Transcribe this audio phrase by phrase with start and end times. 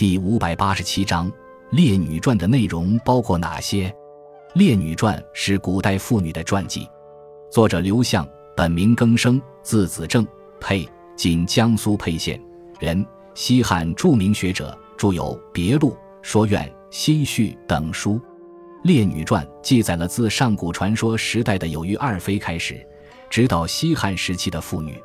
[0.00, 1.30] 第五百八十七章
[1.72, 3.86] 《列女传》的内容包括哪些？
[4.54, 6.88] 《列女传》是古代妇女的传记，
[7.50, 8.26] 作者刘向，
[8.56, 10.26] 本名更生，字子正，
[10.58, 12.42] 沛（今江苏沛县）
[12.80, 15.90] 人，西汉著名学者，著有《别录》
[16.22, 18.14] 《说苑》《新序》等书。
[18.84, 22.80] 《列女传》记载了自上古传说时代的有虞二妃开始，
[23.28, 24.98] 直到西汉时期的妇女。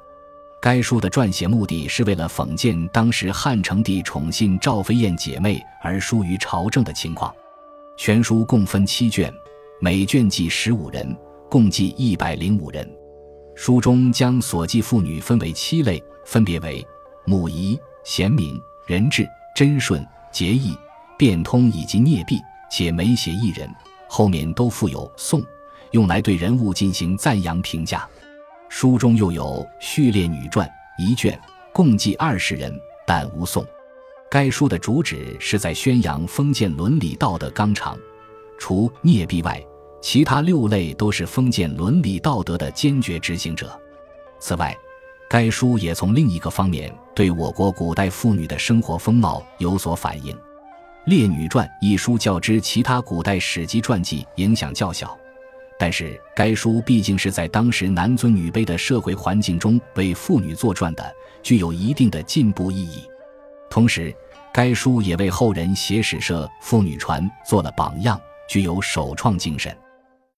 [0.66, 7.32] 该书的撰写目的是为了讽谏当时汉成帝宠信赵飞燕姐妹而疏于朝政的情况。
[7.96, 9.32] 全书共分七卷，
[9.80, 11.16] 每卷记十五人，
[11.52, 12.92] 共计一百零五人。
[13.54, 16.84] 书中将所记妇女分为七类，分别为
[17.28, 19.24] 母仪、贤明、仁智、
[19.56, 20.76] 贞顺、节义、
[21.16, 23.70] 变通以及聂婢，且每写一人，
[24.10, 25.44] 后面都附有颂，
[25.92, 28.10] 用来对人物进行赞扬评价。
[28.78, 29.44] 书中又有
[29.80, 30.68] 《序列女传》
[31.02, 31.40] 一卷，
[31.72, 33.66] 共计二十人，但无宋。
[34.30, 37.98] 该书的主旨是在宣扬封建伦理道德纲常，
[38.60, 39.66] 除聂婢外，
[40.02, 43.80] 其他六类都是封建伦理道德的坚决执行者。
[44.42, 44.76] 此外，
[45.30, 50.36] 该书也从另一个方面对我国古代妇女的生活风貌有所反映。
[51.06, 55.18] 《列女传》一书较之其他古代史籍传记影响较小。
[55.78, 63.04] 但是，该书毕竟是在当时男尊女卑的社会环境中为妇女作传的，具有一定的进步意义。
[63.70, 64.16] 同时，
[64.54, 69.76] 该书也为后人写史社妇女传做了榜样，具有首创精神。